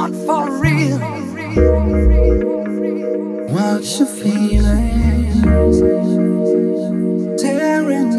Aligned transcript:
not 0.00 0.14
for 0.26 0.50
real. 0.62 0.98
What's 3.52 3.98
your 3.98 4.08
feeling? 4.08 5.42
Tearing. 7.36 8.10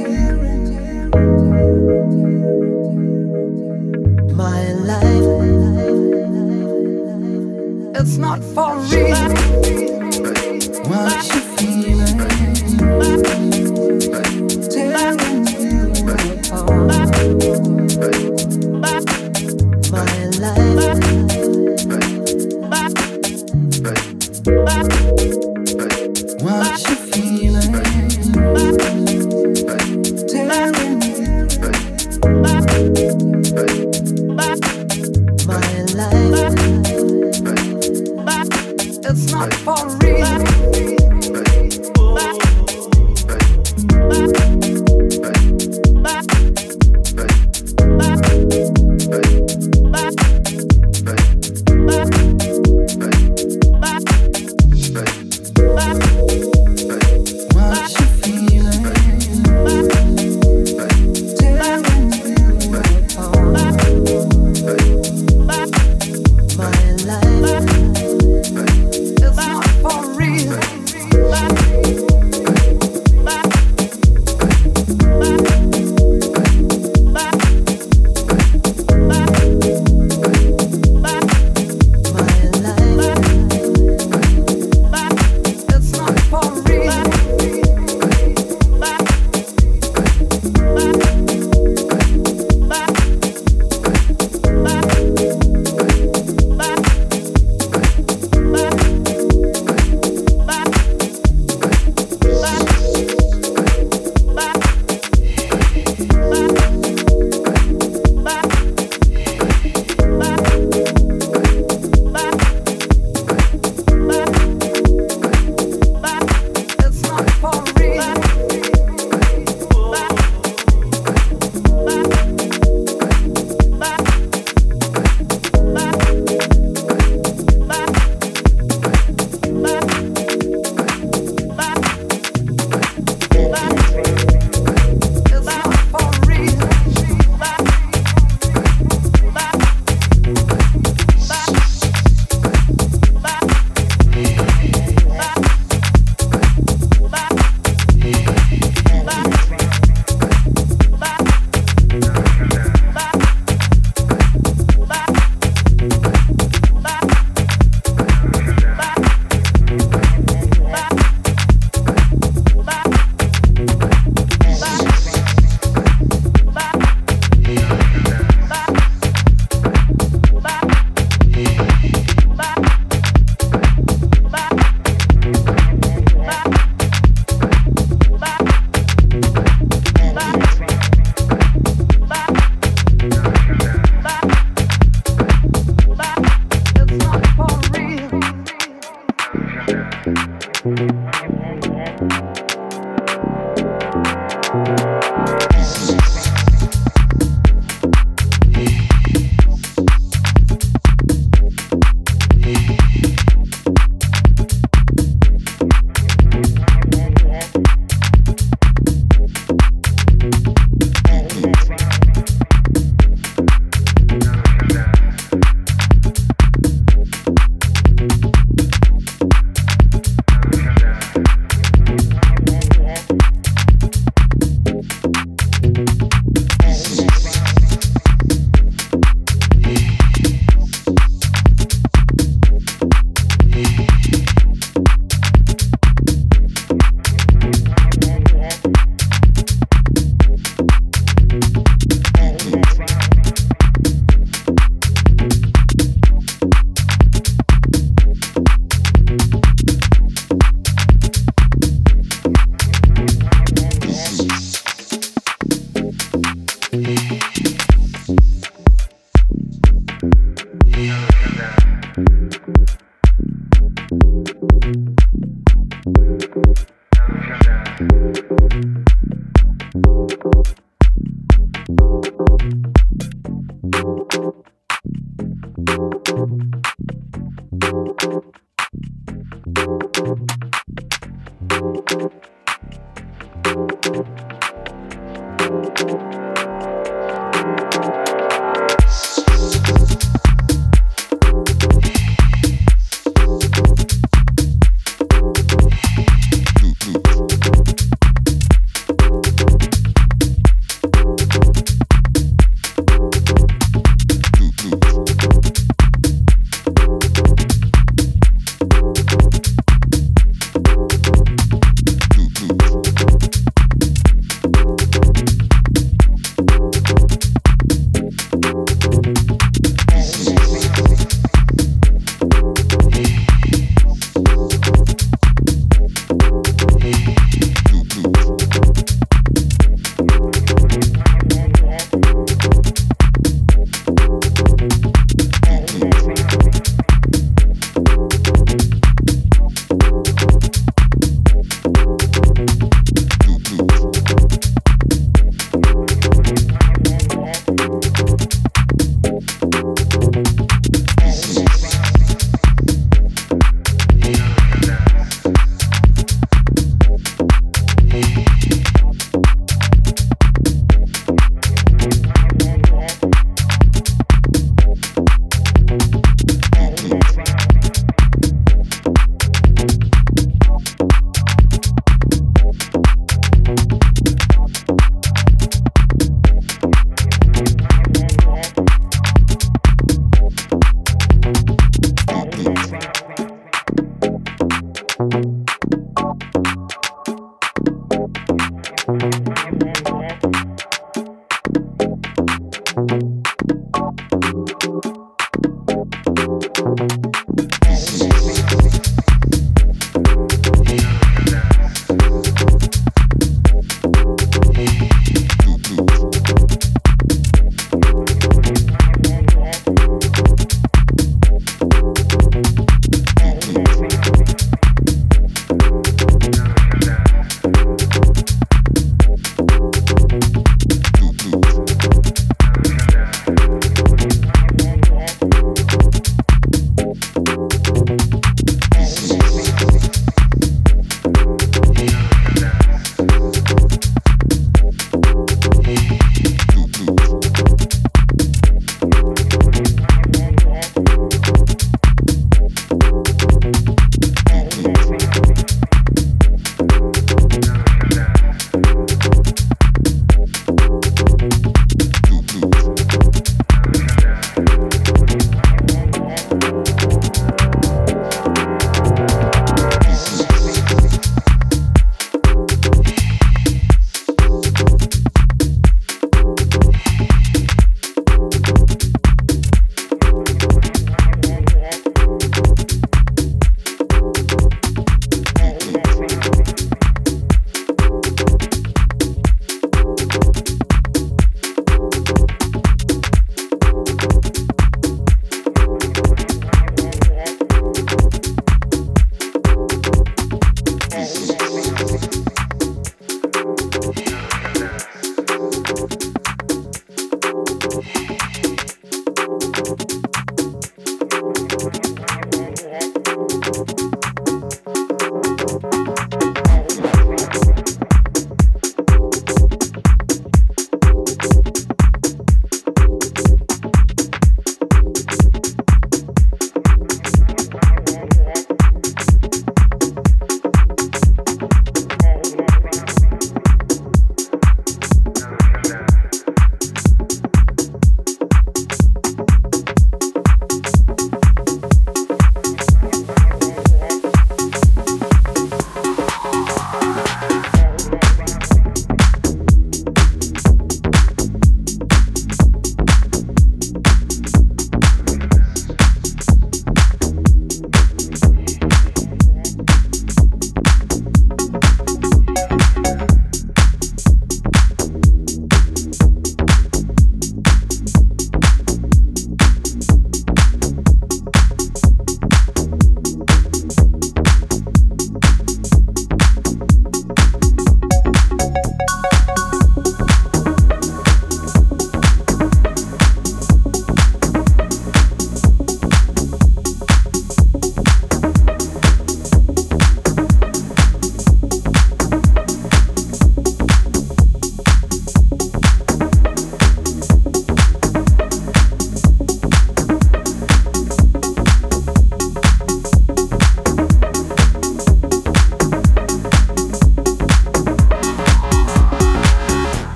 My 4.36 4.62
life, 4.92 5.30
it's 8.00 8.18
not 8.18 8.44
for 8.54 8.78
real. 8.92 9.32
What's 10.88 11.41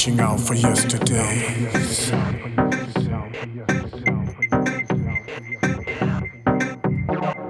reaching 0.00 0.20
out 0.20 0.40
for 0.40 0.54
yesterday. 0.54 1.68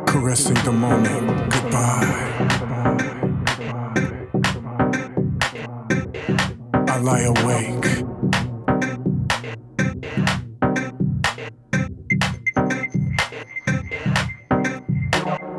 Caressing 0.04 0.56
the 0.64 0.72
moment, 0.72 1.52
goodbye. 1.52 2.10
I 6.88 6.98
lie 6.98 7.20
awake. 7.20 7.86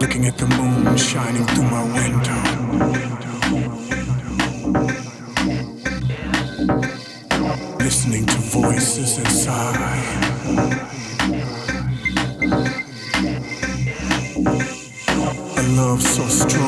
Looking 0.01 0.25
at 0.25 0.37
the 0.37 0.47
moon 0.57 0.97
shining 0.97 1.45
through 1.45 1.69
my 1.69 1.83
window. 1.93 3.10
voices 8.81 9.19
inside. 9.19 9.75
I 15.55 15.75
love 15.75 16.01
so 16.01 16.27
strong. 16.27 16.60